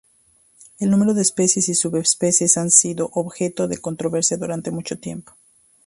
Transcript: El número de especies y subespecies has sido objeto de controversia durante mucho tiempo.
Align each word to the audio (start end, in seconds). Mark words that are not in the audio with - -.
El 0.79 0.89
número 0.89 1.13
de 1.13 1.21
especies 1.21 1.69
y 1.69 1.75
subespecies 1.75 2.57
has 2.57 2.73
sido 2.73 3.11
objeto 3.13 3.67
de 3.67 3.77
controversia 3.77 4.35
durante 4.35 4.71
mucho 4.71 4.97
tiempo. 4.97 5.33